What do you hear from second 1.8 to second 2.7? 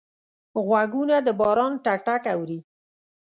ټک ټک اوري